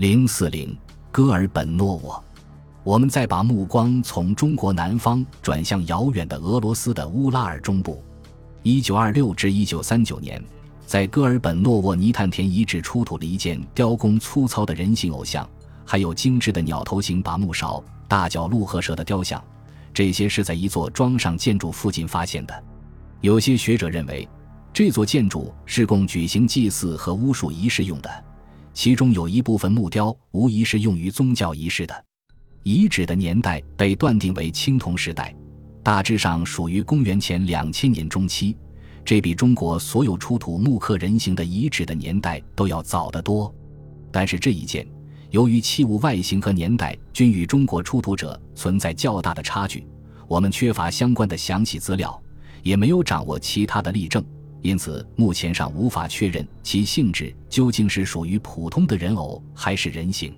[0.00, 0.74] 零四零，
[1.12, 2.24] 戈尔本诺沃。
[2.84, 8.02] 我们再把目光从中国南方转向遥远的俄罗斯的乌拉尔中部。
[8.62, 10.42] 一九二六至一九三九年，
[10.86, 15.46] 在戈尔本诺沃泥炭田遗址出土了一件雕工粗糙的人形偶像，
[15.84, 19.44] 还有精致的鸟头形拔木勺、大角鹿和蛇的雕像。
[19.92, 22.64] 这些是在一座庄上建筑附近发现的。
[23.20, 24.26] 有些学者认为，
[24.72, 28.10] 这座建筑是供举行祭祀和巫术仪式用的，
[28.72, 32.04] 其中有一部分木雕无疑是用于宗教仪式的。
[32.62, 35.34] 遗址的年代被断定为青铜时代，
[35.82, 38.56] 大致上属于公元前两千年中期，
[39.04, 43.52] 这比中国所有出土木刻人形的遗址的年代都要早得多。
[44.12, 44.86] 但是这一件，
[45.30, 49.86] 由于器物外形和年代均与中国出土者存在较大的差距，
[50.28, 52.22] 我们缺乏相关的详细资料，
[52.62, 54.24] 也没有掌握其他的例证，
[54.62, 60.32] 因此目前尚无法确认其性质究竟是属于普通的人偶还是人形。